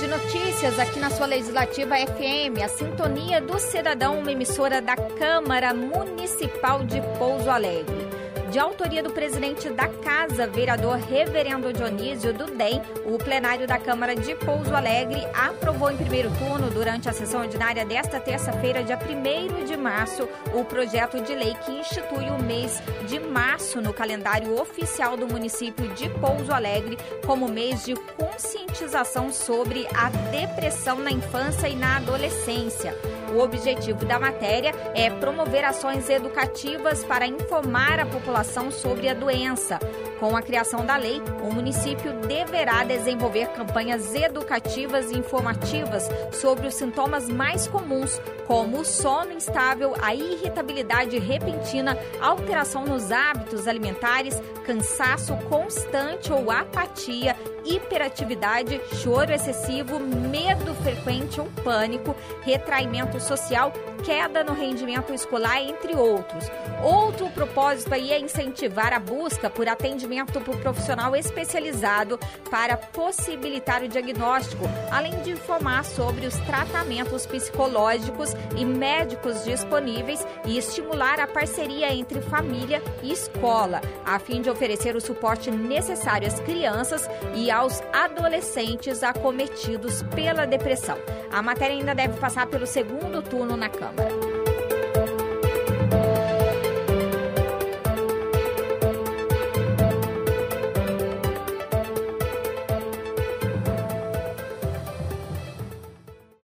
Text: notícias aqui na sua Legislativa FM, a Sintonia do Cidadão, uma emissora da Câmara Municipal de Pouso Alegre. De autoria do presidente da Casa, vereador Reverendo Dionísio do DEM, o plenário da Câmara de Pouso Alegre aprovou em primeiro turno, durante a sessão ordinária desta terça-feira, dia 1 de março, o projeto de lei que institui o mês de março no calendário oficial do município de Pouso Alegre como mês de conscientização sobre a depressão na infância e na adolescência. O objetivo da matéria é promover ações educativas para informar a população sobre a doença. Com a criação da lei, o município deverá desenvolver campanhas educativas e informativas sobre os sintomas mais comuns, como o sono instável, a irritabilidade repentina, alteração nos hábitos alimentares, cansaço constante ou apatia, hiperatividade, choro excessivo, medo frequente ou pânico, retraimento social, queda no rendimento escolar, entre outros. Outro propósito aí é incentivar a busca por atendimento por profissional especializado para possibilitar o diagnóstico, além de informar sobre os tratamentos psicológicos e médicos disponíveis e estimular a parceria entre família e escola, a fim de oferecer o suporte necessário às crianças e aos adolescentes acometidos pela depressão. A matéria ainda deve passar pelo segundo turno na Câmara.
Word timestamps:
notícias 0.00 0.78
aqui 0.78 0.98
na 0.98 1.10
sua 1.10 1.26
Legislativa 1.26 1.94
FM, 1.96 2.62
a 2.64 2.68
Sintonia 2.68 3.40
do 3.40 3.58
Cidadão, 3.58 4.18
uma 4.18 4.32
emissora 4.32 4.80
da 4.80 4.96
Câmara 4.96 5.74
Municipal 5.74 6.82
de 6.84 7.00
Pouso 7.18 7.50
Alegre. 7.50 8.08
De 8.50 8.58
autoria 8.58 9.02
do 9.02 9.10
presidente 9.10 9.70
da 9.70 9.88
Casa, 9.88 10.46
vereador 10.46 10.98
Reverendo 10.98 11.72
Dionísio 11.72 12.34
do 12.34 12.46
DEM, 12.46 12.82
o 13.06 13.16
plenário 13.16 13.66
da 13.66 13.78
Câmara 13.78 14.14
de 14.14 14.34
Pouso 14.34 14.74
Alegre 14.74 15.26
aprovou 15.32 15.90
em 15.90 15.96
primeiro 15.96 16.30
turno, 16.38 16.70
durante 16.70 17.08
a 17.08 17.12
sessão 17.12 17.40
ordinária 17.40 17.84
desta 17.84 18.20
terça-feira, 18.20 18.82
dia 18.82 18.98
1 18.98 19.64
de 19.64 19.76
março, 19.76 20.28
o 20.52 20.64
projeto 20.64 21.22
de 21.22 21.34
lei 21.34 21.54
que 21.64 21.72
institui 21.72 22.28
o 22.28 22.42
mês 22.42 22.82
de 23.12 23.20
março 23.20 23.78
no 23.82 23.92
calendário 23.92 24.58
oficial 24.58 25.18
do 25.18 25.26
município 25.26 25.86
de 25.90 26.08
Pouso 26.08 26.50
Alegre 26.50 26.96
como 27.26 27.46
mês 27.46 27.84
de 27.84 27.94
conscientização 27.94 29.30
sobre 29.30 29.86
a 29.94 30.08
depressão 30.30 30.98
na 30.98 31.10
infância 31.10 31.68
e 31.68 31.76
na 31.76 31.98
adolescência. 31.98 32.96
O 33.34 33.38
objetivo 33.40 34.06
da 34.06 34.18
matéria 34.18 34.72
é 34.94 35.10
promover 35.10 35.62
ações 35.62 36.08
educativas 36.08 37.04
para 37.04 37.26
informar 37.26 38.00
a 38.00 38.06
população 38.06 38.70
sobre 38.70 39.10
a 39.10 39.14
doença. 39.14 39.78
Com 40.22 40.36
a 40.36 40.40
criação 40.40 40.86
da 40.86 40.94
lei, 40.96 41.20
o 41.42 41.52
município 41.52 42.12
deverá 42.28 42.84
desenvolver 42.84 43.48
campanhas 43.48 44.14
educativas 44.14 45.10
e 45.10 45.18
informativas 45.18 46.08
sobre 46.30 46.68
os 46.68 46.76
sintomas 46.76 47.28
mais 47.28 47.66
comuns, 47.66 48.20
como 48.46 48.78
o 48.78 48.84
sono 48.84 49.32
instável, 49.32 49.94
a 50.00 50.14
irritabilidade 50.14 51.18
repentina, 51.18 51.98
alteração 52.20 52.84
nos 52.84 53.10
hábitos 53.10 53.66
alimentares, 53.66 54.40
cansaço 54.64 55.36
constante 55.48 56.32
ou 56.32 56.52
apatia, 56.52 57.36
hiperatividade, 57.64 58.80
choro 59.02 59.32
excessivo, 59.32 59.98
medo 59.98 60.72
frequente 60.82 61.40
ou 61.40 61.46
pânico, 61.64 62.14
retraimento 62.42 63.18
social, 63.20 63.72
queda 64.04 64.44
no 64.44 64.52
rendimento 64.52 65.12
escolar, 65.12 65.60
entre 65.60 65.94
outros. 65.94 66.44
Outro 66.82 67.28
propósito 67.30 67.94
aí 67.94 68.12
é 68.12 68.18
incentivar 68.18 68.92
a 68.92 68.98
busca 68.98 69.48
por 69.48 69.68
atendimento 70.12 70.40
por 70.40 70.56
profissional 70.58 71.16
especializado 71.16 72.18
para 72.50 72.76
possibilitar 72.76 73.82
o 73.82 73.88
diagnóstico, 73.88 74.64
além 74.90 75.18
de 75.22 75.30
informar 75.30 75.84
sobre 75.84 76.26
os 76.26 76.34
tratamentos 76.40 77.26
psicológicos 77.26 78.34
e 78.56 78.64
médicos 78.64 79.44
disponíveis 79.44 80.26
e 80.44 80.58
estimular 80.58 81.18
a 81.18 81.26
parceria 81.26 81.92
entre 81.94 82.20
família 82.20 82.82
e 83.02 83.12
escola, 83.12 83.80
a 84.04 84.18
fim 84.18 84.42
de 84.42 84.50
oferecer 84.50 84.94
o 84.94 85.00
suporte 85.00 85.50
necessário 85.50 86.28
às 86.28 86.38
crianças 86.40 87.08
e 87.34 87.50
aos 87.50 87.82
adolescentes 87.92 89.02
acometidos 89.02 90.02
pela 90.14 90.46
depressão. 90.46 90.98
A 91.32 91.42
matéria 91.42 91.76
ainda 91.76 91.94
deve 91.94 92.18
passar 92.18 92.46
pelo 92.46 92.66
segundo 92.66 93.22
turno 93.22 93.56
na 93.56 93.68
Câmara. 93.68 94.21